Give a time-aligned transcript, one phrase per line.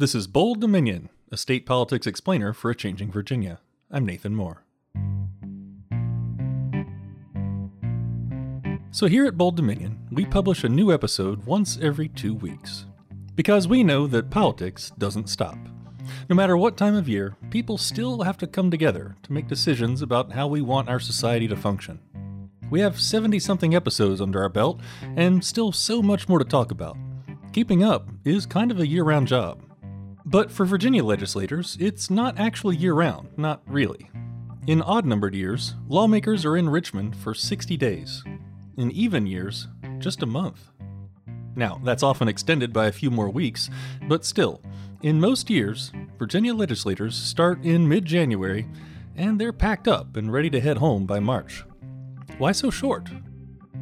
[0.00, 3.58] This is Bold Dominion, a state politics explainer for a changing Virginia.
[3.90, 4.62] I'm Nathan Moore.
[8.92, 12.86] So, here at Bold Dominion, we publish a new episode once every two weeks.
[13.34, 15.58] Because we know that politics doesn't stop.
[16.30, 20.00] No matter what time of year, people still have to come together to make decisions
[20.00, 21.98] about how we want our society to function.
[22.70, 24.80] We have 70 something episodes under our belt,
[25.16, 26.96] and still so much more to talk about.
[27.52, 29.64] Keeping up is kind of a year round job.
[30.30, 34.10] But for Virginia legislators, it's not actually year round, not really.
[34.66, 38.22] In odd numbered years, lawmakers are in Richmond for 60 days.
[38.76, 40.68] In even years, just a month.
[41.56, 43.70] Now, that's often extended by a few more weeks,
[44.06, 44.60] but still,
[45.00, 48.68] in most years, Virginia legislators start in mid January
[49.16, 51.64] and they're packed up and ready to head home by March.
[52.36, 53.08] Why so short?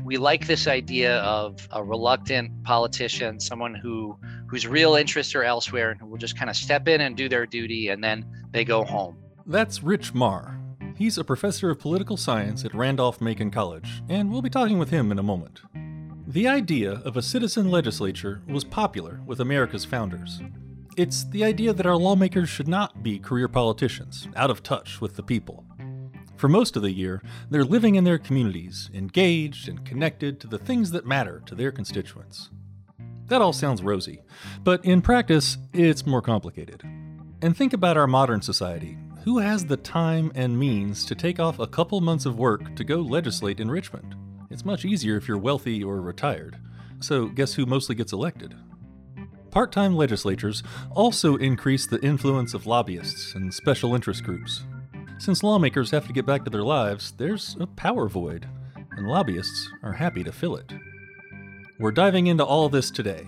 [0.05, 4.17] We like this idea of a reluctant politician, someone who
[4.49, 7.29] whose real interests are elsewhere and who will just kind of step in and do
[7.29, 9.17] their duty and then they go home.
[9.47, 10.61] That's Rich Meagher.
[10.97, 14.89] He's a professor of political science at Randolph Macon College, and we'll be talking with
[14.89, 15.61] him in a moment.
[16.27, 20.41] The idea of a citizen legislature was popular with America's founders.
[20.97, 25.17] It's the idea that our lawmakers should not be career politicians, out of touch with
[25.17, 25.67] the people.
[26.37, 30.59] For most of the year, they're living in their communities, engaged and connected to the
[30.59, 32.51] things that matter to their constituents.
[33.29, 34.23] That all sounds rosy,
[34.63, 36.83] but in practice, it's more complicated.
[37.43, 38.97] And think about our modern society.
[39.25, 42.85] Who has the time and means to take off a couple months of work to
[42.85, 44.15] go legislate in Richmond?
[44.51, 46.57] It's much easier if you're wealthy or retired.
[47.01, 48.55] So, guess who mostly gets elected?
[49.51, 54.63] Part time legislatures also increase the influence of lobbyists and special interest groups.
[55.19, 58.47] Since lawmakers have to get back to their lives, there's a power void,
[58.93, 60.73] and lobbyists are happy to fill it.
[61.79, 63.27] We're diving into all this today.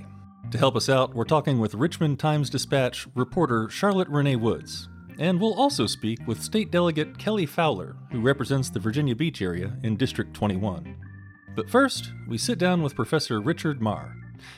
[0.52, 4.88] To help us out, we're talking with Richmond Times Dispatch reporter Charlotte Rene Woods.
[5.18, 9.76] And we'll also speak with State Delegate Kelly Fowler, who represents the Virginia Beach area
[9.82, 10.96] in District 21.
[11.54, 14.14] But first, we sit down with Professor Richard Meagher.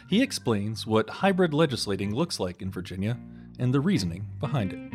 [0.09, 3.19] He explains what hybrid legislating looks like in Virginia
[3.59, 4.90] and the reasoning behind it.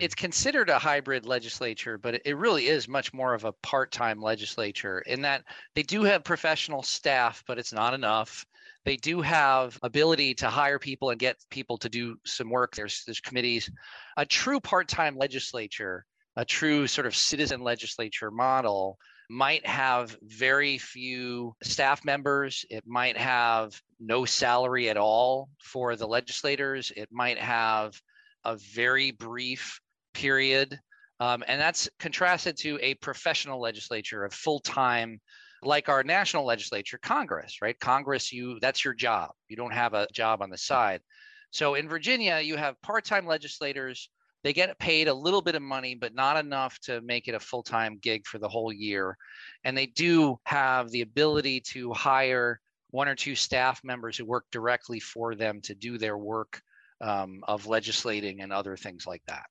[0.00, 5.00] It's considered a hybrid legislature, but it really is much more of a part-time legislature
[5.00, 5.44] in that
[5.74, 8.46] they do have professional staff, but it's not enough.
[8.86, 12.74] They do have ability to hire people and get people to do some work.
[12.74, 13.70] There's there's committees.
[14.16, 16.06] A true part-time legislature,
[16.36, 22.64] a true sort of citizen legislature model might have very few staff members.
[22.70, 26.90] It might have no salary at all for the legislators.
[26.96, 28.00] It might have
[28.44, 29.78] a very brief
[30.14, 30.78] period.
[31.20, 35.20] Um, and that's contrasted to a professional legislature, a full time,
[35.62, 37.78] like our national legislature, Congress, right?
[37.78, 39.30] Congress, you that's your job.
[39.48, 41.02] You don't have a job on the side.
[41.50, 44.08] So in Virginia, you have part time legislators.
[44.42, 47.40] They get paid a little bit of money, but not enough to make it a
[47.40, 49.16] full time gig for the whole year.
[49.64, 52.60] And they do have the ability to hire
[52.90, 56.60] one or two staff members who work directly for them to do their work
[57.00, 59.44] um, of legislating and other things like that.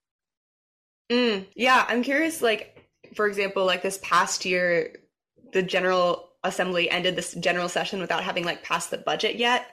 [1.09, 2.41] Mm, yeah, I'm curious.
[2.41, 4.95] Like, for example, like this past year,
[5.53, 9.67] the General Assembly ended this general session without having like passed the budget yet.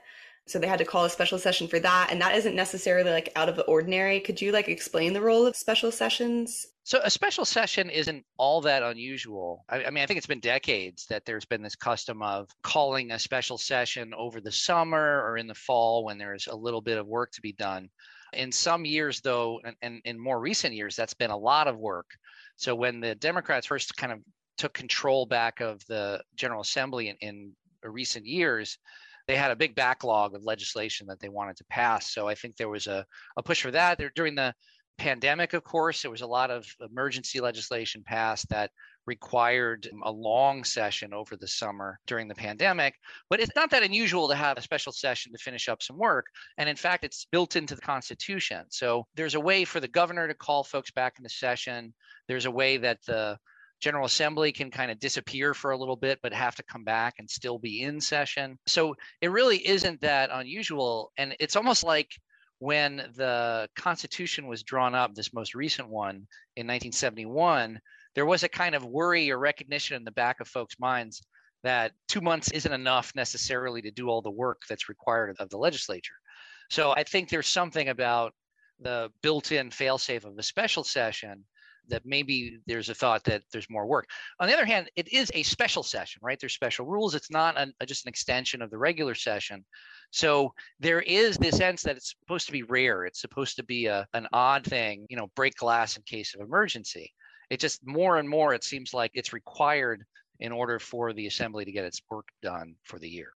[0.49, 2.09] So they had to call a special session for that.
[2.11, 4.21] And that isn't necessarily like out of the ordinary.
[4.21, 6.67] Could you like explain the role of special sessions?
[6.85, 9.65] So a special session isn't all that unusual.
[9.69, 13.11] I, I, mean, I think it's been decades that there's been this custom of calling
[13.11, 16.99] a special session over the summer or in the fall when there's a little bit
[16.99, 17.89] of work to be done.
[18.37, 21.79] In some years, though, and, and in more recent years, that's been a lot of
[21.79, 22.07] work.
[22.57, 24.21] So when the Democrats first kind of
[24.59, 27.53] took control back of the General Assembly in, in
[27.83, 28.79] recent years,
[29.27, 32.13] they had a big backlog of legislation that they wanted to pass.
[32.13, 33.05] So I think there was a,
[33.37, 34.01] a push for that.
[34.15, 34.55] During the
[34.99, 38.71] pandemic, of course, there was a lot of emergency legislation passed that
[39.07, 42.95] required a long session over the summer during the pandemic.
[43.31, 46.27] But it's not that unusual to have a special session to finish up some work.
[46.59, 48.65] And in fact, it's built into the Constitution.
[48.71, 51.95] So there's a way for the governor to call folks back into session.
[52.29, 53.39] There's a way that the
[53.81, 57.15] General Assembly can kind of disappear for a little bit, but have to come back
[57.19, 58.59] and still be in session.
[58.67, 61.13] So it really isn't that unusual.
[61.19, 62.11] And it's almost like
[62.59, 66.27] when the Constitution was drawn up, this most recent one
[66.57, 67.79] in 1971,
[68.17, 71.23] there was a kind of worry or recognition in the back of folks' minds
[71.63, 75.59] that two months isn't enough necessarily to do all the work that's required of the
[75.59, 76.15] legislature.
[76.71, 78.33] So I think there's something about
[78.81, 81.45] the built-in failsafe of a special session
[81.89, 84.09] that maybe there's a thought that there's more work.
[84.41, 86.39] On the other hand, it is a special session, right?
[86.41, 87.15] There's special rules.
[87.15, 89.65] It's not an, just an extension of the regular session.
[90.11, 93.05] So there is this sense that it's supposed to be rare.
[93.05, 96.41] It's supposed to be a, an odd thing, you know, break glass in case of
[96.41, 97.13] emergency.
[97.51, 100.05] It just more and more, it seems like it's required
[100.41, 103.33] in order for the assembly to get its work done for the year.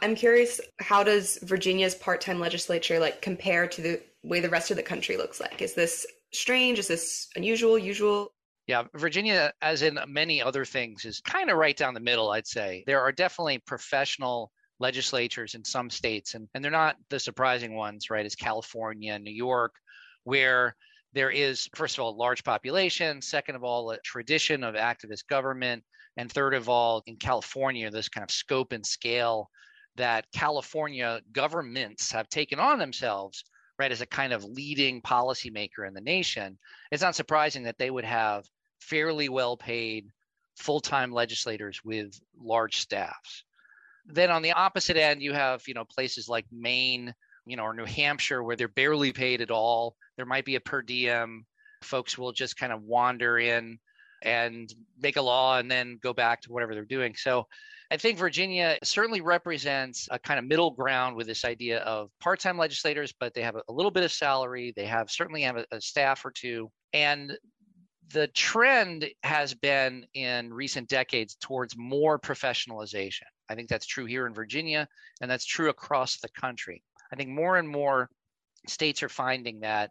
[0.00, 4.76] I'm curious, how does Virginia's part-time legislature like compare to the way the rest of
[4.76, 5.60] the country looks like?
[5.60, 6.78] Is this strange?
[6.78, 8.32] Is this unusual, usual?
[8.66, 12.46] Yeah, Virginia, as in many other things, is kind of right down the middle, I'd
[12.46, 12.84] say.
[12.86, 18.10] There are definitely professional legislatures in some states, and, and they're not the surprising ones,
[18.10, 18.24] right?
[18.24, 19.74] As California, New York,
[20.24, 20.76] where
[21.12, 25.26] there is, first of all, a large population, second of all, a tradition of activist
[25.28, 25.82] government,
[26.16, 29.48] and third of all, in California, this kind of scope and scale
[29.96, 33.44] that California governments have taken on themselves
[33.80, 36.58] right, as a kind of leading policymaker in the nation,
[36.92, 38.44] it's not surprising that they would have
[38.78, 40.04] fairly well paid
[40.58, 43.42] full time legislators with large staffs.
[44.04, 47.14] Then on the opposite end, you have, you know, places like Maine,
[47.50, 49.96] you know, or New Hampshire where they're barely paid at all.
[50.16, 51.44] There might be a per diem.
[51.82, 53.78] Folks will just kind of wander in
[54.22, 57.14] and make a law and then go back to whatever they're doing.
[57.16, 57.46] So
[57.90, 62.56] I think Virginia certainly represents a kind of middle ground with this idea of part-time
[62.56, 64.72] legislators, but they have a, little bit of salary.
[64.76, 67.36] They have certainly have a, a staff or two, and
[68.12, 73.26] the trend has been in recent decades towards more professionalization.
[73.48, 74.86] I think that's true here in Virginia,
[75.20, 76.82] and that's true across the country.
[77.12, 78.08] I think more and more
[78.66, 79.90] states are finding that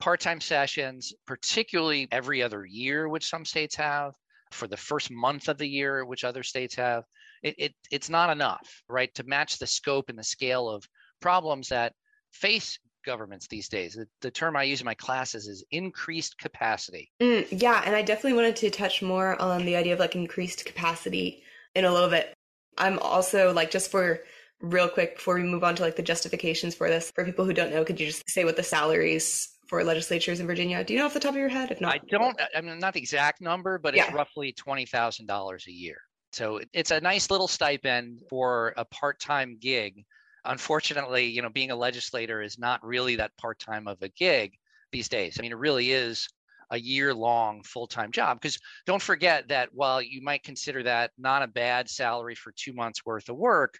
[0.00, 4.12] part time sessions, particularly every other year, which some states have,
[4.50, 7.04] for the first month of the year, which other states have,
[7.42, 10.84] it, it it's not enough, right, to match the scope and the scale of
[11.20, 11.92] problems that
[12.32, 13.94] face governments these days.
[13.94, 17.10] The, the term I use in my classes is increased capacity.
[17.20, 20.64] Mm, yeah, and I definitely wanted to touch more on the idea of like increased
[20.64, 21.42] capacity
[21.74, 22.32] in a little bit.
[22.78, 24.20] I'm also like just for
[24.60, 27.52] real quick before we move on to like the justifications for this for people who
[27.52, 30.84] don't know could you just say what the salaries for legislatures in Virginia.
[30.84, 31.70] Do you know off the top of your head?
[31.70, 32.38] If not, I don't.
[32.54, 34.14] I mean, not the exact number, but it's yeah.
[34.14, 35.96] roughly twenty thousand dollars a year.
[36.32, 40.04] So it's a nice little stipend for a part-time gig.
[40.44, 44.52] Unfortunately, you know, being a legislator is not really that part-time of a gig
[44.92, 45.36] these days.
[45.38, 46.28] I mean, it really is
[46.70, 48.40] a year-long full-time job.
[48.40, 52.72] Because don't forget that while you might consider that not a bad salary for two
[52.72, 53.78] months worth of work,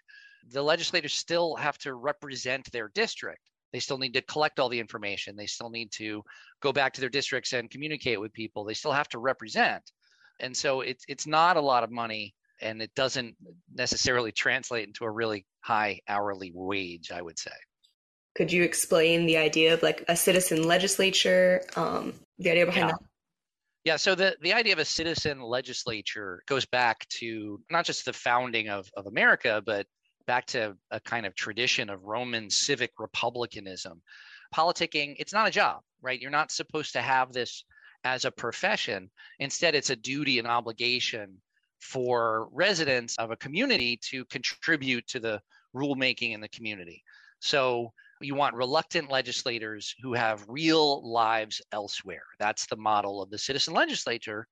[0.51, 3.41] the legislators still have to represent their district.
[3.73, 5.35] They still need to collect all the information.
[5.35, 6.23] They still need to
[6.61, 8.63] go back to their districts and communicate with people.
[8.63, 9.83] They still have to represent.
[10.39, 13.35] And so it's it's not a lot of money and it doesn't
[13.73, 17.51] necessarily translate into a really high hourly wage, I would say.
[18.35, 22.91] Could you explain the idea of like a citizen legislature, um, the idea behind yeah.
[22.91, 22.99] that?
[23.85, 28.13] Yeah, so the, the idea of a citizen legislature goes back to not just the
[28.13, 29.85] founding of, of America, but
[30.25, 34.01] back to a kind of tradition of Roman civic republicanism.
[34.53, 36.19] Politicking, it's not a job, right?
[36.19, 37.63] You're not supposed to have this
[38.03, 39.09] as a profession.
[39.39, 41.41] Instead, it's a duty and obligation
[41.79, 45.41] for residents of a community to contribute to the
[45.75, 47.03] rulemaking in the community.
[47.39, 52.23] So you want reluctant legislators who have real lives elsewhere.
[52.39, 54.47] That's the model of the citizen legislature.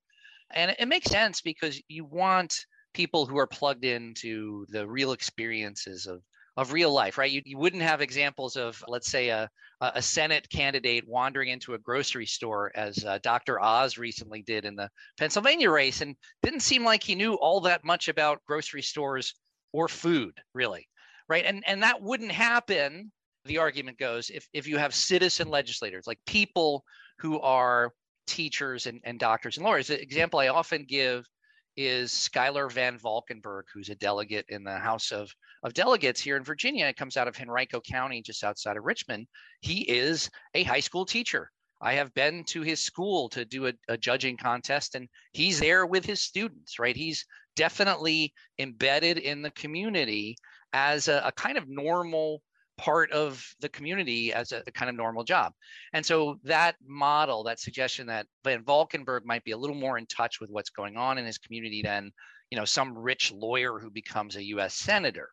[0.51, 6.05] And it makes sense because you want people who are plugged into the real experiences
[6.05, 6.21] of
[6.55, 7.31] of real life, right?
[7.31, 9.49] You, you wouldn't have examples of, let's say, a,
[9.81, 13.59] a Senate candidate wandering into a grocery store, as uh, Dr.
[13.59, 17.83] Oz recently did in the Pennsylvania race, and didn't seem like he knew all that
[17.83, 19.33] much about grocery stores
[19.71, 20.87] or food, really,
[21.27, 21.45] right?
[21.45, 23.11] And and that wouldn't happen.
[23.45, 26.83] The argument goes if if you have citizen legislators, like people
[27.17, 27.91] who are
[28.27, 29.87] teachers and, and doctors and lawyers.
[29.87, 31.25] The example I often give
[31.75, 35.31] is Schuyler Van Valkenburg, who's a delegate in the House of,
[35.63, 36.85] of Delegates here in Virginia.
[36.87, 39.27] It comes out of Henrico County, just outside of Richmond.
[39.61, 41.49] He is a high school teacher.
[41.81, 45.85] I have been to his school to do a, a judging contest, and he's there
[45.85, 46.95] with his students, right?
[46.95, 47.25] He's
[47.55, 50.37] definitely embedded in the community
[50.71, 52.41] as a, a kind of normal
[52.77, 55.53] part of the community as a, a, kind of normal job.
[55.93, 60.05] And so that model, that suggestion that Van Valkenburg might be a little more in
[60.07, 62.11] touch with what's going on in his community than,
[62.49, 65.29] you know, some rich lawyer who becomes a US senator.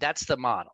[0.00, 0.72] That's the model.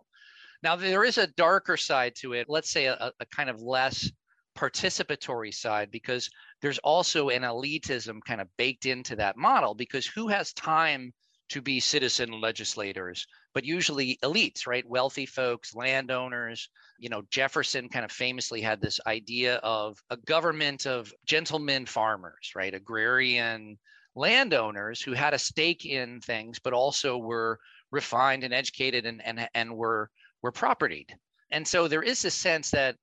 [0.62, 2.48] Now there is a darker side to it.
[2.48, 4.10] Let's say a, a kind of less
[4.56, 6.28] participatory side because
[6.60, 11.12] there's also an elitism kind of baked into that model because who has time
[11.50, 14.88] to be citizen legislators, but usually elites, right?
[14.88, 16.68] Wealthy folks, landowners.
[16.98, 22.52] You know, Jefferson kind of famously had this idea of a government of gentlemen farmers,
[22.54, 22.74] right?
[22.74, 23.78] Agrarian
[24.14, 27.58] landowners who had a stake in things, but also were
[27.90, 30.10] refined and educated and, and, and were,
[30.42, 31.10] were propertied.
[31.50, 32.96] And so there is this sense that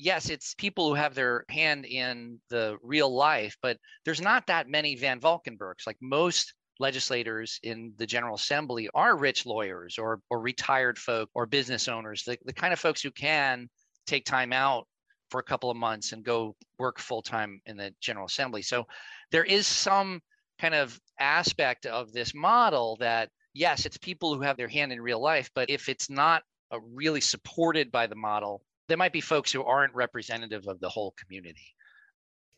[0.00, 4.68] yes, it's people who have their hand in the real life, but there's not that
[4.68, 5.86] many Van Valkenburgs.
[5.86, 11.46] Like most legislators in the General Assembly are rich lawyers or or retired folk or
[11.46, 13.68] business owners, the, the kind of folks who can
[14.06, 14.86] take time out
[15.30, 18.62] for a couple of months and go work full time in the General Assembly.
[18.62, 18.86] So
[19.30, 20.20] there is some
[20.58, 25.00] kind of aspect of this model that yes, it's people who have their hand in
[25.00, 29.20] real life, but if it's not uh, really supported by the model, there might be
[29.20, 31.74] folks who aren't representative of the whole community.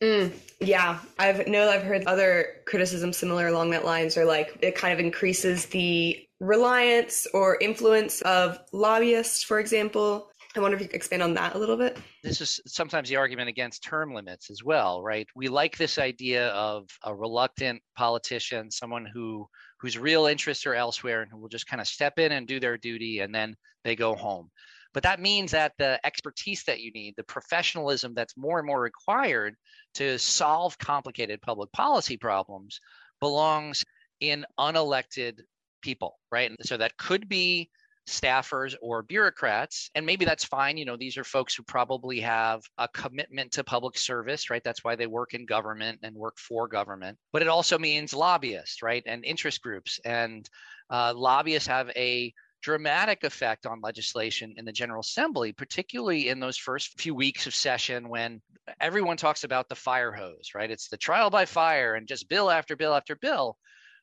[0.03, 4.75] Mm, yeah, I've know I've heard other criticisms similar along that lines, or like it
[4.75, 10.29] kind of increases the reliance or influence of lobbyists, for example.
[10.57, 11.97] I wonder if you could expand on that a little bit.
[12.21, 15.25] This is sometimes the argument against term limits as well, right?
[15.35, 19.47] We like this idea of a reluctant politician, someone who
[19.79, 22.59] whose real interests are elsewhere and who will just kind of step in and do
[22.59, 23.55] their duty and then
[23.85, 24.51] they go home.
[24.93, 28.81] But that means that the expertise that you need, the professionalism that's more and more
[28.81, 29.55] required
[29.95, 32.79] to solve complicated public policy problems
[33.19, 33.83] belongs
[34.19, 35.39] in unelected
[35.81, 36.49] people, right?
[36.49, 37.69] And so that could be
[38.07, 40.75] staffers or bureaucrats and maybe that's fine.
[40.77, 44.63] You know these are folks who probably have a commitment to public service right?
[44.63, 47.17] That's why they work in government and work for government.
[47.31, 49.03] But it also means lobbyists right?
[49.05, 49.99] And interest groups.
[50.03, 50.49] And
[50.89, 52.33] uh, lobbyists have a
[52.63, 57.53] dramatic effect on legislation in the General Assembly, particularly in those first few weeks of
[57.53, 58.41] session when
[58.79, 60.71] everyone talks about the fire hose, right?
[60.71, 63.57] It's the trial by fire and just bill after bill after bill.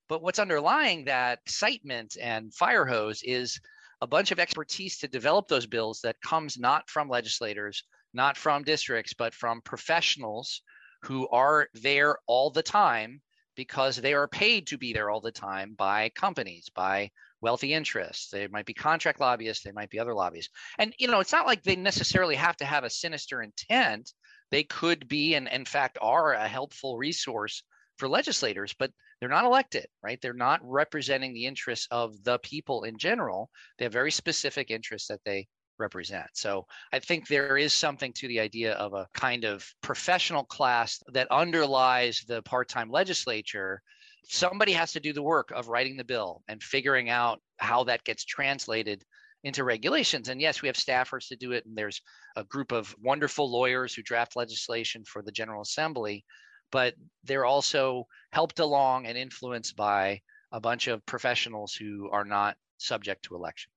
[0.08, 3.58] But what's underlying that excitement and fire hose is
[4.02, 8.62] a bunch of expertise to develop those bills that comes not from legislators, not from
[8.62, 10.62] districts, but from professionals
[11.02, 13.22] who are there all the time
[13.56, 18.30] because they are paid to be there all the time by companies, by wealthy interests.
[18.30, 19.64] They might be contract lobbyists.
[19.64, 20.52] They might be other lobbyists.
[20.78, 24.12] And, you know, it's not like they necessarily have to have a sinister intent.
[24.50, 27.62] They could be, and in fact are, a helpful resource
[27.98, 30.18] for legislators, but they're not elected, right?
[30.20, 33.50] They're not representing the interests of the people in general.
[33.78, 35.46] They have very specific interests that they
[35.78, 36.26] represent.
[36.34, 41.02] So I think there is something to the idea of a kind of professional class
[41.12, 43.82] that underlies the part time legislature
[44.24, 48.04] somebody has to do the work of writing the bill and figuring out how that
[48.04, 49.04] gets translated
[49.42, 50.28] into regulations.
[50.28, 52.00] And yes, we have staffers to do it, and there's
[52.36, 56.24] a group of wonderful lawyers who draft legislation for the General Assembly,
[56.70, 60.20] but they're also helped along and influenced by
[60.52, 63.72] a bunch of professionals who are not subject to election.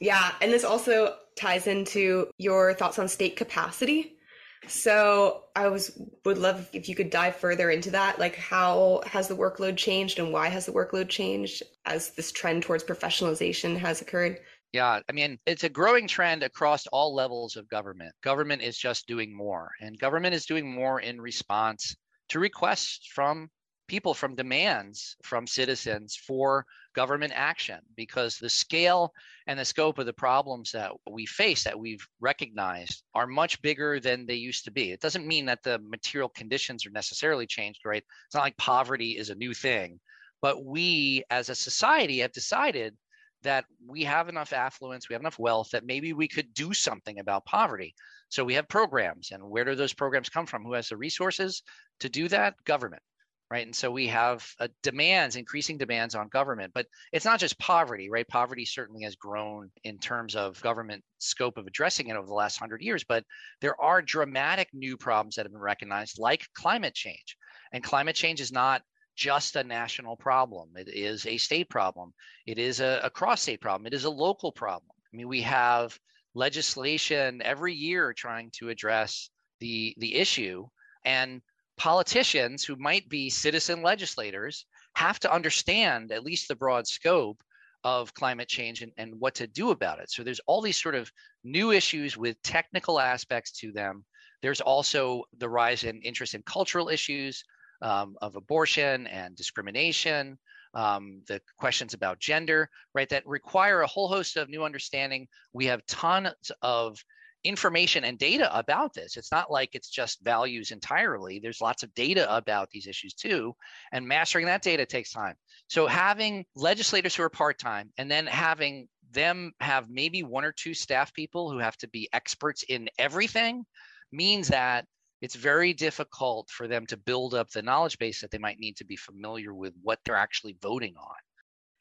[0.00, 4.16] Yeah, and this also ties into your thoughts on state capacity.
[4.66, 8.18] So I was would love if you could dive further into that.
[8.18, 12.62] Like how has the workload changed and why has the workload changed as this trend
[12.62, 14.40] towards professionalization has occurred?
[14.72, 18.12] Yeah, I mean, it's a growing trend across all levels of government.
[18.24, 21.94] Government is just doing more, and government is doing more in response
[22.30, 23.50] to requests from
[23.86, 26.64] people, from demands from citizens for
[26.94, 29.12] government action because the scale
[29.46, 34.00] and the scope of the problems that we face that we've recognized are much bigger
[34.00, 34.92] than they used to be.
[34.92, 38.02] It doesn't mean that the material conditions are necessarily changed, right?
[38.26, 40.00] It's not like poverty is a new thing,
[40.40, 42.96] but we as a society have decided
[43.42, 47.18] that we have enough affluence, we have enough wealth that maybe we could do something
[47.18, 47.94] about poverty.
[48.30, 50.64] So we have programs, and where do those programs come from?
[50.64, 51.62] Who has the resources
[52.00, 52.54] to do that?
[52.64, 53.02] Government
[53.50, 53.66] right?
[53.66, 56.72] And so we have uh, demands, increasing demands on government.
[56.74, 58.26] But it's not just poverty, right?
[58.26, 62.58] Poverty certainly has grown in terms of government scope of addressing it over the last
[62.58, 63.04] hundred years.
[63.04, 63.24] But
[63.60, 67.36] there are dramatic new problems that have been recognized, like climate change.
[67.72, 68.82] And climate change is not
[69.16, 70.70] just a national problem.
[70.76, 72.12] It is a state problem.
[72.46, 73.86] It is a, a cross state problem.
[73.86, 74.90] It is a local problem.
[75.12, 75.96] I mean, we have
[76.34, 80.66] legislation every year trying to address the the issue
[81.04, 81.40] and
[81.76, 87.42] politicians who might be citizen legislators have to understand at least the broad scope
[87.82, 90.10] of climate change and, and what to do about it.
[90.10, 91.10] So there's all these sort of
[91.42, 94.04] new issues with technical aspects to them.
[94.40, 97.44] There's also the rise in interest in cultural issues
[97.82, 100.38] um, of abortion and discrimination,
[100.74, 105.28] um, the questions about gender, right, that require a whole host of new understanding.
[105.52, 106.98] We have tons of
[107.44, 109.16] information and data about this.
[109.16, 111.38] It's not like it's just values entirely.
[111.38, 113.54] There's lots of data about these issues too.
[113.92, 115.34] And mastering that data takes time.
[115.68, 120.52] So having legislators who are part time and then having them have maybe one or
[120.52, 123.64] two staff people who have to be experts in everything
[124.10, 124.86] means that
[125.20, 128.76] it's very difficult for them to build up the knowledge base that they might need
[128.76, 131.16] to be familiar with what they're actually voting on.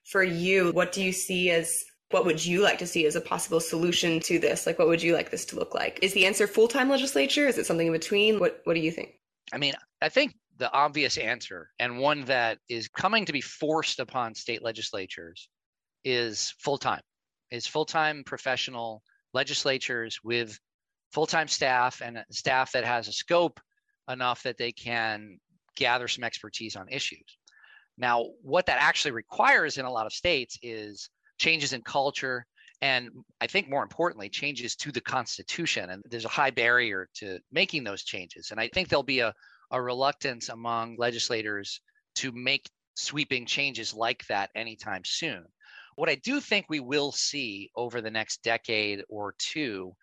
[0.06, 3.22] For you, what do you see as what would you like to see as a
[3.22, 4.66] possible solution to this?
[4.68, 6.00] Like, what would you like this to look like?
[6.02, 7.48] Is the answer full time legislature?
[7.48, 8.40] Is it something in between?
[8.40, 9.16] What What do you think?
[9.52, 14.00] I mean, I think the obvious answer, and one that is coming to be forced
[14.00, 15.50] upon state legislatures,
[16.06, 17.02] is full time.
[17.52, 19.04] Is full time professional
[19.34, 20.60] legislatures with
[21.12, 23.60] full time staff and staff that has a scope
[24.10, 25.40] enough that they can
[25.76, 27.38] gather some expertise on issues.
[27.98, 32.46] Now, what that actually requires in a lot of states is changes in culture,
[32.82, 33.10] and
[33.40, 35.90] I think more importantly, changes to the Constitution.
[35.90, 38.52] And there's a high barrier to making those changes.
[38.52, 39.34] And I think there'll be a,
[39.72, 41.80] a reluctance among legislators
[42.16, 45.46] to make sweeping changes like that anytime soon.
[45.96, 49.94] What I do think we will see over the next decade or two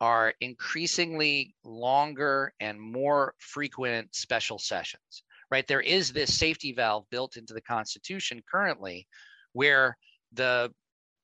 [0.00, 5.66] are increasingly longer and more frequent special sessions, right?
[5.66, 9.06] There is this safety valve built into the Constitution currently
[9.52, 9.96] where
[10.36, 10.72] the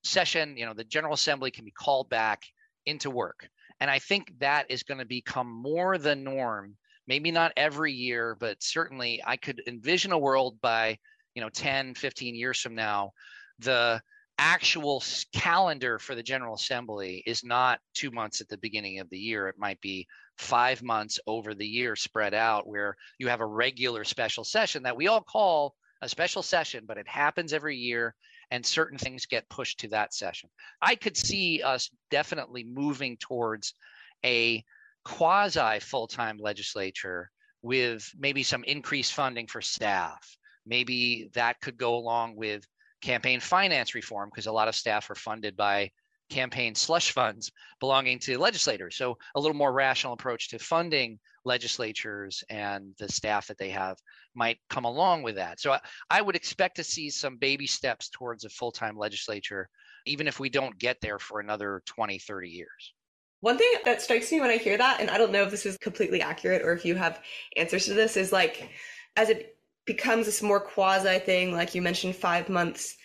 [0.04, 2.42] session, you know, the General Assembly can be called back
[2.86, 3.48] into work.
[3.80, 6.76] And I think that is going to become more the norm,
[7.06, 10.98] maybe not every year, but certainly I could envision a world by,
[11.34, 13.12] you know, 10, 15 years from now,
[13.58, 14.00] the
[14.38, 15.02] actual
[15.32, 19.48] calendar for the General Assembly is not two months at the beginning of the year.
[19.48, 20.06] It might be
[20.38, 24.96] five months over the year spread out where you have a regular special session that
[24.96, 28.14] we all call a special session, but it happens every year
[28.52, 30.50] and certain things get pushed to that session.
[30.82, 33.72] I could see us definitely moving towards
[34.26, 34.62] a
[35.06, 37.30] quasi full time legislature
[37.62, 40.36] with maybe some increased funding for staff.
[40.66, 42.66] Maybe that could go along with
[43.00, 45.90] campaign finance reform because a lot of staff are funded by
[46.28, 48.96] campaign slush funds belonging to legislators.
[48.96, 53.98] So a little more rational approach to funding legislatures and the staff that they have
[54.34, 55.60] might come along with that.
[55.60, 55.80] So I,
[56.10, 59.68] I would expect to see some baby steps towards a full-time legislature,
[60.06, 62.94] even if we don't get there for another 20, 30 years.
[63.40, 65.66] One thing that strikes me when I hear that, and I don't know if this
[65.66, 67.20] is completely accurate or if you have
[67.56, 68.70] answers to this, is like
[69.16, 72.96] as it becomes this more quasi thing, like you mentioned, five months,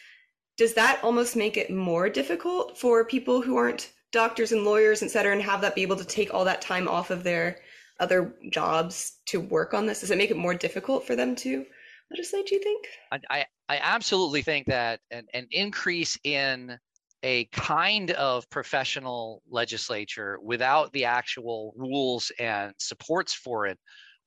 [0.57, 5.09] does that almost make it more difficult for people who aren't doctors and lawyers, et
[5.09, 7.59] cetera, and have that be able to take all that time off of their
[7.99, 10.01] other jobs to work on this?
[10.01, 11.65] Does it make it more difficult for them to
[12.11, 12.87] legislate, do you think?
[13.11, 16.77] I, I absolutely think that an, an increase in
[17.23, 23.77] a kind of professional legislature without the actual rules and supports for it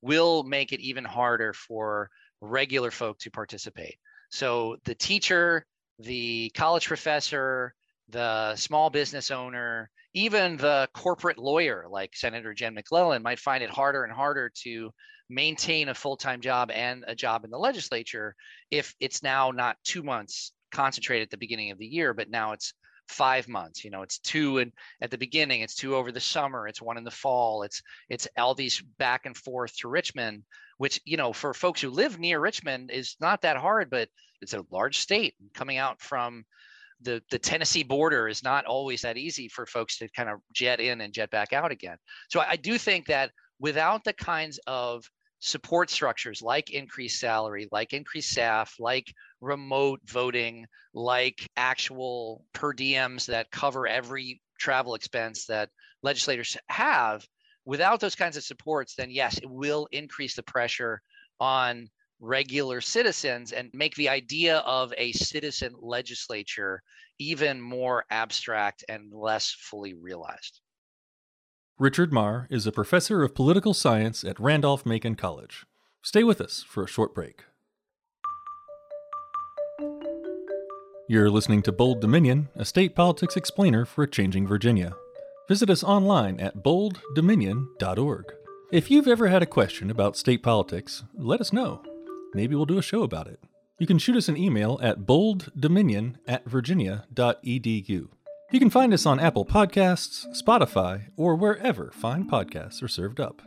[0.03, 3.97] will make it even harder for regular folk to participate.
[4.31, 5.65] So the teacher,
[5.99, 7.75] the college professor,
[8.09, 13.71] the small business owner, even the corporate lawyer like Senator Jen McClellan might find it
[13.71, 14.91] harder and harder to
[15.29, 18.35] maintain a full time job and a job in the legislature
[18.71, 22.53] if it's now not two months concentrated at the beginning of the year, but now
[22.53, 22.75] it's
[23.09, 23.85] five months.
[23.85, 26.97] You know it's two and at the beginning it's two over the summer it's one
[26.97, 30.45] in the fall it's it's all these back and forth to richmond
[30.79, 34.09] which you know for folks who live near richmond is not that hard but
[34.41, 36.45] it's a large state coming out from
[37.03, 40.81] the the Tennessee border is not always that easy for folks to kind of jet
[40.81, 41.97] in and jet back out again.
[42.29, 45.05] So I do think that without the kinds of
[45.41, 53.27] support structures like increased salary, like increased staff, like remote voting, like actual per diems
[53.27, 55.71] that cover every travel expense that
[56.03, 57.27] legislators have,
[57.65, 61.01] without those kinds of supports, then yes, it will increase the pressure
[61.39, 61.89] on
[62.21, 66.83] regular citizens and make the idea of a citizen legislature
[67.19, 70.61] even more abstract and less fully realized.
[71.79, 75.65] Richard Meagher is a professor of political science at Randolph Macon College.
[76.03, 77.45] Stay with us for a short break.
[81.09, 84.95] You're listening to Bold Dominion, a state politics explainer for a changing Virginia.
[85.49, 88.25] Visit us online at bolddominion.org.
[88.71, 91.83] If you've ever had a question about state politics, let us know
[92.35, 93.41] maybe we'll do a show about it.
[93.79, 98.09] You can shoot us an email at bolddominion at virginia.edu.
[98.53, 103.41] You can find us on Apple Podcasts, Spotify, or wherever fine podcasts are served up.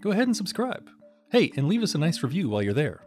[0.00, 0.90] Go ahead and subscribe.
[1.32, 3.02] Hey, and leave us a nice review while you're there.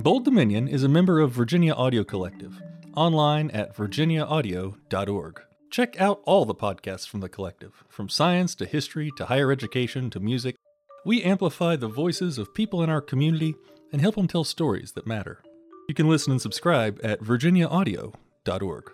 [0.00, 2.60] Bold Dominion is a member of Virginia Audio Collective,
[2.94, 5.40] online at virginiaaudio.org.
[5.70, 10.10] Check out all the podcasts from the collective, from science to history to higher education
[10.10, 10.56] to music.
[11.04, 13.54] We amplify the voices of people in our community
[13.92, 15.42] and help them tell stories that matter.
[15.88, 18.92] You can listen and subscribe at virginiaaudio.org.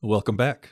[0.00, 0.70] Welcome back.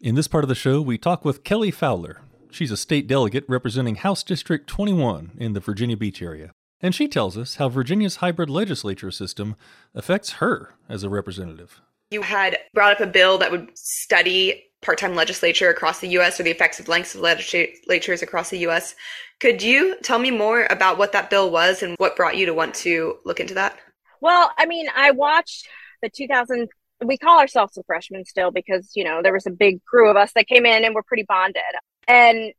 [0.00, 2.20] In this part of the show, we talk with Kelly Fowler.
[2.50, 6.52] She's a state delegate representing House District 21 in the Virginia Beach area.
[6.80, 9.56] And she tells us how Virginia's hybrid legislature system
[9.94, 11.80] affects her as a representative.
[12.12, 16.38] You had brought up a bill that would study part time legislature across the US
[16.38, 18.94] or the effects of lengths of legislatures across the US.
[19.40, 22.54] Could you tell me more about what that bill was and what brought you to
[22.54, 23.78] want to look into that?
[24.20, 25.68] Well, I mean, I watched
[26.02, 26.68] the 2000
[27.04, 30.16] we call ourselves some freshmen still because, you know, there was a big crew of
[30.16, 31.62] us that came in and we're pretty bonded.
[32.08, 32.52] And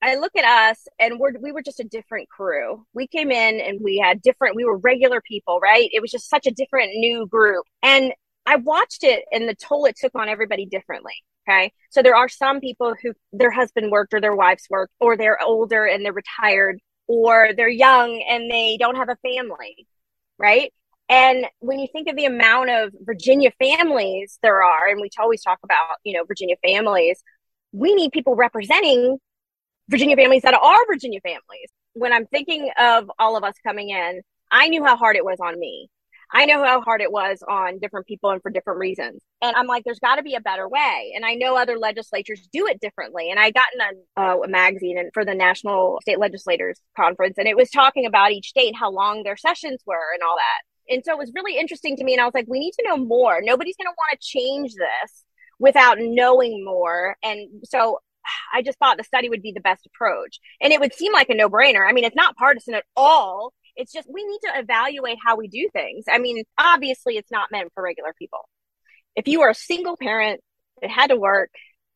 [0.00, 2.84] I look at us and we're we were just a different crew.
[2.94, 5.88] We came in and we had different we were regular people, right?
[5.92, 7.64] It was just such a different new group.
[7.82, 8.12] And
[8.46, 11.14] I watched it and the toll it took on everybody differently.
[11.48, 11.72] Okay.
[11.90, 15.42] So there are some people who their husband worked or their wives worked or they're
[15.42, 16.78] older and they're retired
[17.08, 19.86] or they're young and they don't have a family.
[20.38, 20.72] Right.
[21.08, 25.42] And when you think of the amount of Virginia families there are, and we always
[25.42, 27.22] talk about, you know, Virginia families,
[27.72, 29.18] we need people representing
[29.88, 31.68] Virginia families that are Virginia families.
[31.94, 35.38] When I'm thinking of all of us coming in, I knew how hard it was
[35.40, 35.88] on me.
[36.32, 39.20] I know how hard it was on different people and for different reasons.
[39.42, 41.12] And I'm like, there's got to be a better way.
[41.14, 43.30] And I know other legislatures do it differently.
[43.30, 47.36] And I got in a, uh, a magazine and for the National State Legislators Conference,
[47.36, 50.94] and it was talking about each state, how long their sessions were and all that.
[50.94, 52.14] And so it was really interesting to me.
[52.14, 53.40] And I was like, we need to know more.
[53.42, 55.24] Nobody's going to want to change this
[55.58, 57.16] without knowing more.
[57.22, 58.00] And so
[58.52, 60.38] I just thought the study would be the best approach.
[60.60, 61.88] And it would seem like a no brainer.
[61.88, 63.52] I mean, it's not partisan at all.
[63.76, 66.04] It's just we need to evaluate how we do things.
[66.10, 68.40] I mean, obviously, it's not meant for regular people.
[69.16, 70.40] If you are a single parent
[70.80, 71.50] that had to work,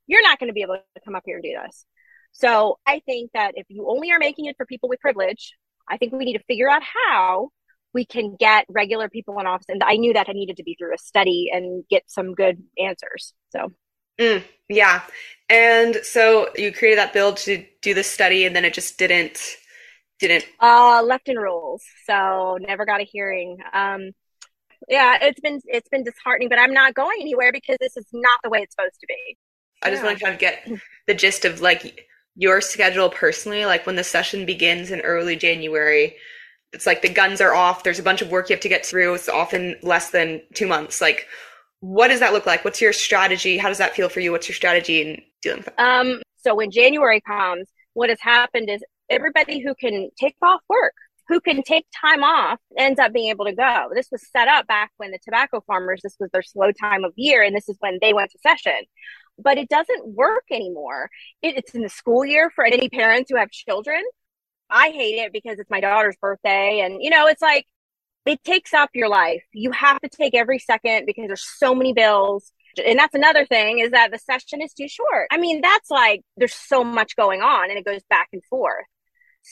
[0.07, 1.85] you're not going to be able to come up here and do this.
[2.33, 5.55] So I think that if you only are making it for people with privilege,
[5.89, 7.49] I think we need to figure out how
[7.95, 9.67] we can get regular people in office.
[9.69, 12.63] And I knew that I needed to be through a study and get some good
[12.79, 13.33] answers.
[13.51, 13.73] So
[14.19, 15.03] Mm, yeah.
[15.49, 19.39] And so you created that bill to do the study and then it just didn't
[20.19, 21.83] didn't uh left in rules.
[22.07, 23.59] So never got a hearing.
[23.73, 24.13] Um
[24.89, 28.41] yeah, it's been it's been disheartening, but I'm not going anywhere because this is not
[28.43, 29.37] the way it's supposed to be.
[29.83, 30.69] I just want to kind of get
[31.07, 36.17] the gist of like your schedule personally, like when the session begins in early January,
[36.73, 38.85] it's like the guns are off, there's a bunch of work you have to get
[38.85, 39.15] through.
[39.15, 41.01] It's often less than two months.
[41.01, 41.27] Like
[41.81, 42.65] what does that look like?
[42.65, 43.59] What's your strategy?
[43.59, 44.33] How does that feel for you?
[44.33, 45.81] What's your strategy in dealing with that?
[45.81, 50.95] Um, so when January comes, what has happened is everybody who can take off work,
[51.29, 53.91] who can take time off, ends up being able to go.
[53.95, 57.13] This was set up back when the tobacco farmers, this was their slow time of
[57.17, 58.85] year, and this is when they went to session.
[59.39, 61.11] But it doesn't work anymore.
[61.43, 64.03] It, it's in the school year for any parents who have children.
[64.71, 67.67] I hate it because it's my daughter's birthday, and you know, it's like
[68.27, 69.43] it takes up your life.
[69.53, 72.53] You have to take every second because there's so many bills.
[72.85, 75.29] And that's another thing is that the session is too short.
[75.31, 78.85] I mean, that's like there's so much going on and it goes back and forth.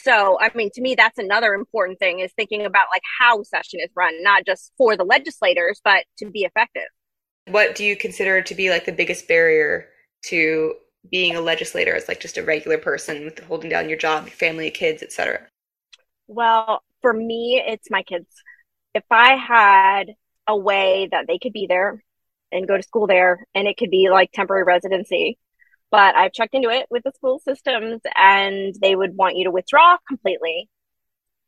[0.03, 3.81] So, I mean, to me, that's another important thing is thinking about like how session
[3.81, 6.89] is run, not just for the legislators, but to be effective.
[7.47, 9.89] What do you consider to be like the biggest barrier
[10.27, 10.75] to
[11.11, 14.35] being a legislator as like just a regular person with holding down your job, your
[14.35, 15.47] family, kids, etc.?
[16.27, 18.27] Well, for me, it's my kids
[18.95, 20.15] if I had
[20.47, 22.03] a way that they could be there
[22.53, 25.39] and go to school there and it could be like temporary residency,
[25.95, 29.53] but I've checked into it with the school systems and they would want you to
[29.53, 30.69] withdraw completely.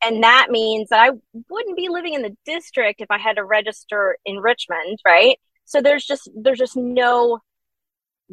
[0.05, 1.11] And that means that I
[1.51, 5.37] wouldn't be living in the district if I had to register in Richmond, right?
[5.65, 7.41] So there's just there's just no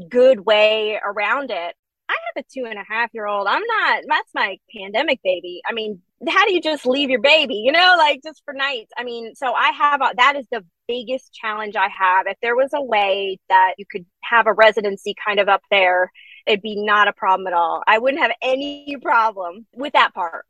[0.08, 1.76] good way around it.
[2.08, 3.48] I have a two and a half year old.
[3.48, 5.62] I'm not, that's my pandemic baby.
[5.68, 8.92] I mean, how do you just leave your baby, you know, like just for nights?
[8.98, 12.28] I mean, so I have, a, that is the biggest challenge I have.
[12.28, 16.12] If there was a way that you could have a residency kind of up there,
[16.46, 17.84] it'd be not a problem at all.
[17.88, 20.46] I wouldn't have any problem with that part.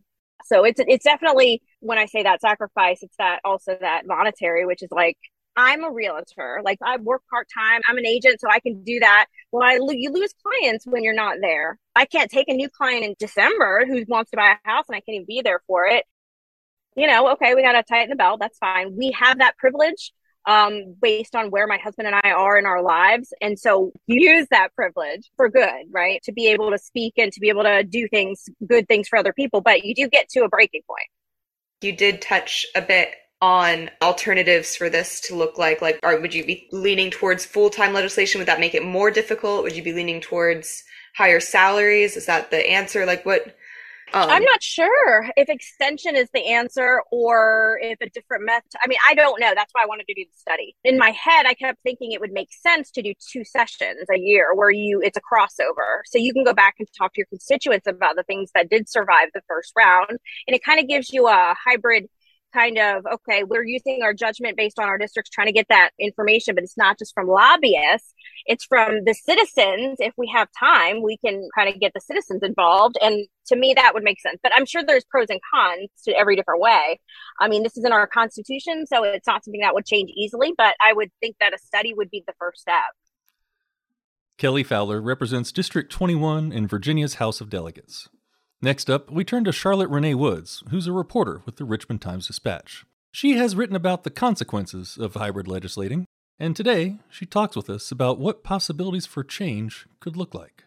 [0.46, 4.84] So it's, it's definitely, when I say that sacrifice, it's that also that monetary, which
[4.84, 5.18] is like,
[5.56, 6.62] I'm a realtor.
[6.64, 7.82] Like I work part time.
[7.88, 9.28] I'm an agent, so I can do that.
[9.52, 11.78] Well, I you lose clients when you're not there.
[11.96, 14.96] I can't take a new client in December who wants to buy a house and
[14.96, 16.06] I can't even be there for it.
[16.96, 18.40] You know, okay, we got to tighten the belt.
[18.40, 18.96] That's fine.
[18.96, 20.12] We have that privilege
[20.46, 23.34] um, based on where my husband and I are in our lives.
[23.42, 26.22] And so use that privilege for good, right?
[26.24, 29.18] To be able to speak and to be able to do things, good things for
[29.18, 29.62] other people.
[29.62, 31.08] But you do get to a breaking point.
[31.82, 35.82] You did touch a bit on alternatives for this to look like?
[35.82, 38.40] Like, or would you be leaning towards full time legislation?
[38.40, 39.64] Would that make it more difficult?
[39.64, 40.82] Would you be leaning towards
[41.14, 42.16] higher salaries?
[42.16, 43.06] Is that the answer?
[43.06, 43.54] Like, what?
[44.14, 48.72] Um, I'm not sure if extension is the answer or if a different method.
[48.82, 49.52] I mean, I don't know.
[49.54, 50.76] That's why I wanted to do the study.
[50.86, 54.20] In my head, I kept thinking it would make sense to do two sessions a
[54.20, 56.02] year where you it's a crossover.
[56.06, 58.88] So you can go back and talk to your constituents about the things that did
[58.88, 60.12] survive the first round.
[60.48, 62.08] And it kind of gives you a hybrid
[62.54, 65.90] kind of okay we're using our judgment based on our districts trying to get that
[66.00, 68.14] information but it's not just from lobbyists.
[68.46, 69.98] It's from the citizens.
[70.00, 72.98] If we have time we can kind of get the citizens involved.
[73.02, 74.40] And to me that would make sense.
[74.44, 77.00] But i'm sure there's pros and cons to every different way.
[77.40, 80.54] I mean this is in our constitution so it's not something that would change easily
[80.58, 82.76] but i would think that a study would be the first step.
[84.38, 88.10] Kelly fowler represents district 21 in virginia's house of delegates
[88.64, 92.28] Next up, we turn to Charlotte Rene Woods, who's a reporter with the Richmond Times
[92.28, 92.86] Dispatch.
[93.12, 96.06] She has written about the consequences of hybrid legislating,
[96.40, 100.64] and today she talks with us about what possibilities for change could look like.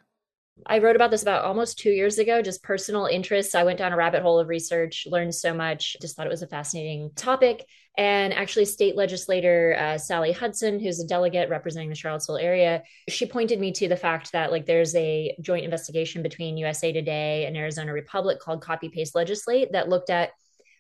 [0.64, 3.54] I wrote about this about almost two years ago, just personal interests.
[3.54, 6.42] I went down a rabbit hole of research, learned so much, just thought it was
[6.42, 7.66] a fascinating topic.
[7.98, 13.26] And actually, state legislator uh, Sally Hudson, who's a delegate representing the Charlottesville area, she
[13.26, 17.56] pointed me to the fact that like there's a joint investigation between USA Today and
[17.56, 20.30] Arizona Republic called Copy Paste Legislate that looked at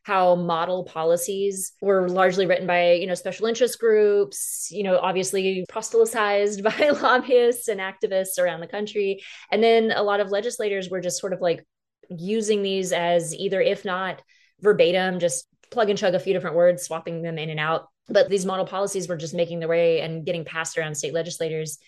[0.06, 5.64] how model policies were largely written by you know special interest groups you know obviously
[5.68, 11.00] proselytized by lobbyists and activists around the country and then a lot of legislators were
[11.00, 11.66] just sort of like
[12.08, 14.22] using these as either if not
[14.60, 17.88] verbatim just plug and chug a few different words, swapping them in and out.
[18.08, 21.78] But these model policies were just making their way and getting passed around state legislators.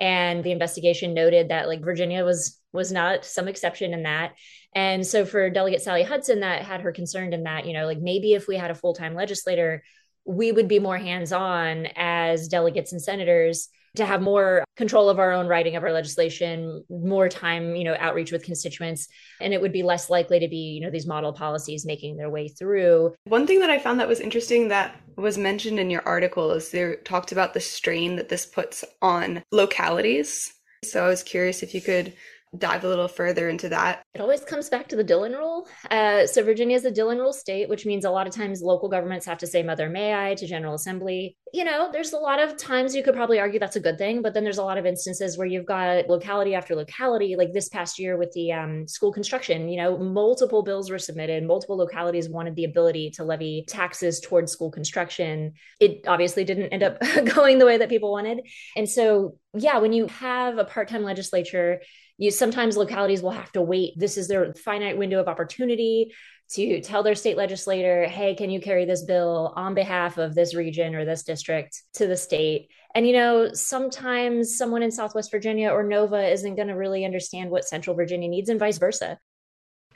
[0.00, 4.34] And the investigation noted that like Virginia was was not some exception in that.
[4.74, 7.98] And so for Delegate Sally Hudson, that had her concerned in that, you know, like
[7.98, 9.82] maybe if we had a full-time legislator,
[10.24, 15.32] we would be more hands-on as delegates and senators to have more control of our
[15.32, 19.08] own writing of our legislation, more time, you know, outreach with constituents,
[19.40, 22.30] and it would be less likely to be, you know, these model policies making their
[22.30, 23.14] way through.
[23.24, 26.70] One thing that I found that was interesting that was mentioned in your article is
[26.70, 30.52] there talked about the strain that this puts on localities.
[30.84, 32.12] So I was curious if you could
[32.56, 34.02] dive a little further into that.
[34.14, 35.66] It always comes back to the Dillon rule.
[35.90, 38.88] Uh, so Virginia is a Dillon rule state, which means a lot of times local
[38.88, 41.36] governments have to say "Mother May I" to General Assembly.
[41.52, 44.22] You know, there's a lot of times you could probably argue that's a good thing,
[44.22, 47.68] but then there's a lot of instances where you've got locality after locality, like this
[47.68, 49.68] past year with the um, school construction.
[49.68, 54.52] You know, multiple bills were submitted, multiple localities wanted the ability to levy taxes towards
[54.52, 55.52] school construction.
[55.80, 56.98] It obviously didn't end up
[57.34, 58.40] going the way that people wanted,
[58.76, 61.80] and so yeah, when you have a part-time legislature
[62.18, 63.94] you sometimes localities will have to wait.
[63.96, 66.12] This is their finite window of opportunity
[66.50, 70.54] to tell their state legislator hey can you carry this bill on behalf of this
[70.54, 72.68] region or this district to the state?
[72.94, 77.50] And you know sometimes someone in southwest virginia or nova isn't going to really understand
[77.50, 79.18] what central virginia needs and vice versa.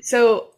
[0.01, 0.55] So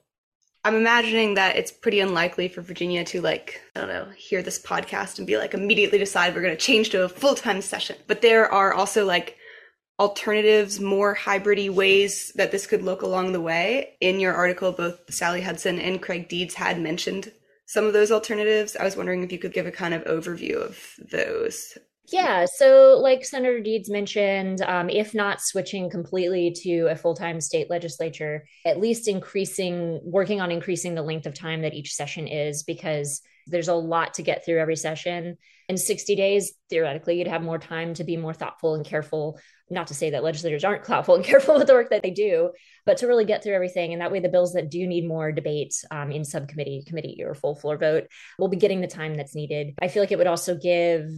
[0.64, 4.58] i'm imagining that it's pretty unlikely for virginia to like i don't know hear this
[4.58, 7.96] podcast and be like immediately decide we're going to change to a full-time session.
[8.06, 9.38] But there are also like
[9.98, 13.96] alternatives, more hybridy ways that this could look along the way.
[14.00, 17.32] In your article, both Sally Hudson and Craig Deeds had mentioned
[17.66, 18.76] some of those alternatives.
[18.76, 20.78] I was wondering if you could give a kind of overview of
[21.10, 21.78] those.
[22.08, 27.40] Yeah, so like Senator Deeds mentioned, um, if not switching completely to a full time
[27.40, 32.28] state legislature, at least increasing, working on increasing the length of time that each session
[32.28, 35.36] is, because there's a lot to get through every session.
[35.68, 39.38] In 60 days, theoretically, you'd have more time to be more thoughtful and careful
[39.70, 42.50] not to say that legislators aren't thoughtful and careful with the work that they do,
[42.84, 43.92] but to really get through everything.
[43.92, 47.34] And that way, the bills that do need more debate um, in subcommittee, committee, or
[47.34, 49.74] full floor vote will be getting the time that's needed.
[49.80, 51.08] I feel like it would also give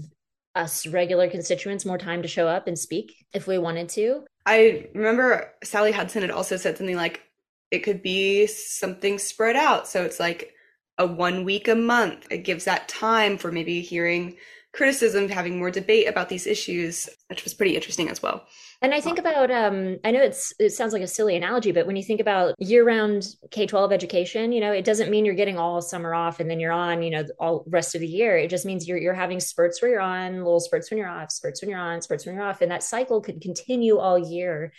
[0.55, 4.25] us regular constituents more time to show up and speak if we wanted to.
[4.47, 7.23] I remember Sally Hudson had also said something like
[7.71, 9.89] it could be something spread out.
[9.89, 10.53] So it's like
[10.99, 12.27] a one week a month.
[12.31, 14.37] It gives that time for maybe hearing
[14.77, 18.47] criticism, having more debate about these issues, which was pretty interesting as well.
[18.83, 21.87] And I think about, um, I know it's it sounds like a silly analogy, but
[21.87, 25.81] when you think about year-round K-12 education, you know, it doesn't mean you're getting all
[25.81, 28.37] summer off and then you're on, you know, all rest of the year.
[28.37, 31.33] It just means you're you're having spurts where you're on, little spurts when you're off,
[31.33, 34.73] spurts when you're on, spurts when you're off, and that cycle could continue all year.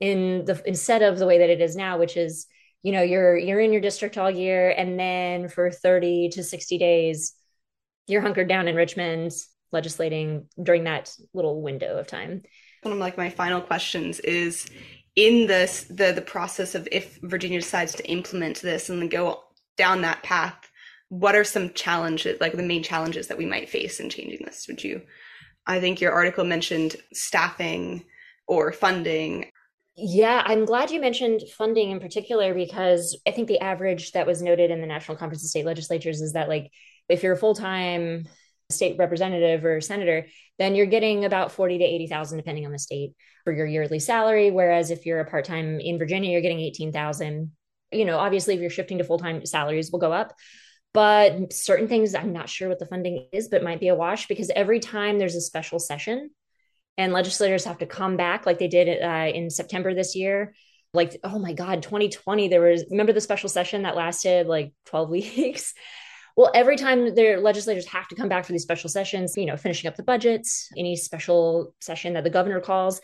[0.00, 2.46] In the instead of the way that it is now, which is,
[2.86, 6.78] you know, you're you're in your district all year, and then for 30 to 60
[6.78, 7.34] days
[8.08, 9.32] you're hunkered down in Richmond
[9.72, 12.44] legislating during that little window of time.
[12.82, 14.66] One of like my final questions is
[15.16, 19.42] in this the the process of if Virginia decides to implement this and then go
[19.76, 20.70] down that path
[21.08, 24.66] what are some challenges, like the main challenges that we might face in changing this?
[24.68, 25.02] Would you?
[25.66, 28.04] I think your article mentioned staffing
[28.46, 29.50] or funding.
[29.98, 34.42] Yeah, I'm glad you mentioned funding in particular because I think the average that was
[34.42, 36.70] noted in the National Conference of State Legislatures is that, like,
[37.08, 38.28] if you're a full time
[38.68, 40.26] state representative or senator,
[40.58, 43.12] then you're getting about 40 to 80,000 depending on the state
[43.44, 47.52] for your yearly salary whereas if you're a part-time in Virginia you're getting 18,000.
[47.92, 50.34] You know, obviously if you're shifting to full-time salaries will go up,
[50.92, 54.26] but certain things I'm not sure what the funding is but might be a wash
[54.26, 56.30] because every time there's a special session
[56.98, 60.54] and legislators have to come back like they did uh, in September this year.
[60.94, 65.10] Like oh my god 2020 there was remember the special session that lasted like 12
[65.10, 65.74] weeks?
[66.36, 69.56] Well, every time their legislators have to come back for these special sessions, you know,
[69.56, 73.00] finishing up the budgets, any special session that the governor calls,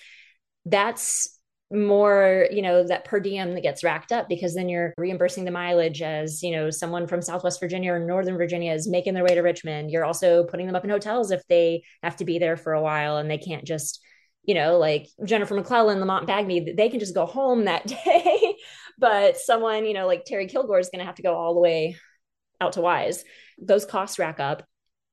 [0.66, 1.38] that's
[1.72, 5.50] more you know that per diem that gets racked up because then you're reimbursing the
[5.50, 9.34] mileage as you know someone from southwest virginia or northern virginia is making their way
[9.34, 9.90] to richmond.
[9.90, 12.82] You're also putting them up in hotels if they have to be there for a
[12.82, 14.00] while and they can't just
[14.44, 18.56] you know like jennifer mcclellan lamont bagby they can just go home that day.
[18.98, 21.60] But someone you know like terry kilgore is going to have to go all the
[21.60, 21.96] way
[22.60, 23.24] out to wise.
[23.58, 24.62] Those costs rack up.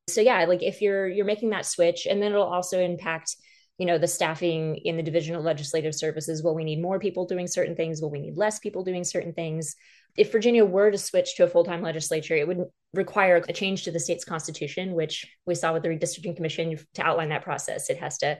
[0.09, 3.35] So yeah like if you're you're making that switch and then it'll also impact
[3.79, 7.25] you know the staffing in the division of legislative services will we need more people
[7.25, 9.75] doing certain things will we need less people doing certain things.
[10.17, 13.91] If virginia were to switch to a full-time legislature it would require a change to
[13.91, 17.89] the state's constitution which we saw with the redistricting commission to outline that process.
[17.89, 18.37] It has to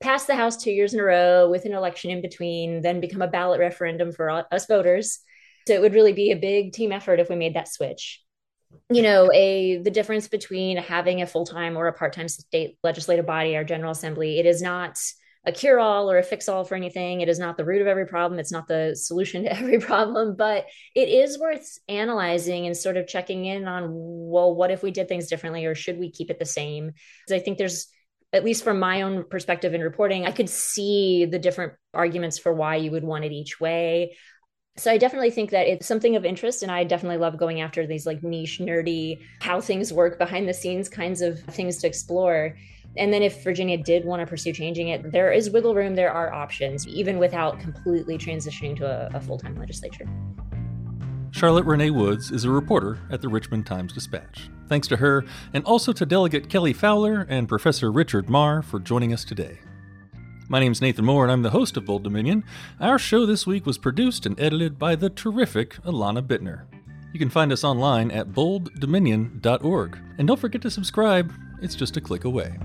[0.00, 3.22] pass the house two years in a row with an election in between then become
[3.22, 5.18] a ballot referendum for us voters.
[5.66, 8.22] So it would really be a big team effort if we made that switch
[8.90, 13.56] you know a the difference between having a full-time or a part-time state legislative body
[13.56, 14.98] our general assembly it is not
[15.46, 17.20] a cure-all or a fix-all for anything.
[17.20, 18.38] It is not the root of every problem.
[18.38, 23.06] It's not the solution to every problem but it is worth analyzing and sort of
[23.06, 26.38] checking in on well what if we did things differently or should we keep it
[26.38, 26.86] the same?
[26.86, 27.88] Because i think there's
[28.32, 32.52] at least from my own perspective in reporting i could see the different arguments for
[32.52, 34.14] why you would want it each way
[34.78, 37.86] so I definitely think that it's something of interest and I definitely love going after
[37.86, 42.56] these like niche nerdy how things work behind the scenes kinds of things to explore.
[42.96, 46.12] And then if Virginia did want to pursue changing it, there is wiggle room, there
[46.12, 50.08] are options even without completely transitioning to a, a full-time legislature.
[51.30, 54.48] Charlotte Rene Woods is a reporter at the Richmond Times Dispatch.
[54.68, 59.12] Thanks to her, and also to Delegate Kelly Fowler and Professor Richard Meagher for joining
[59.12, 59.58] us today.
[60.50, 62.42] My name's Nathan Moore, and I'm the host of Bold Dominion.
[62.80, 66.62] Our show this week was produced and edited by the terrific Alana Bittner.
[67.12, 69.98] You can find us online at bolddominion.org.
[70.16, 72.56] And don't forget to subscribe, it's just a click away.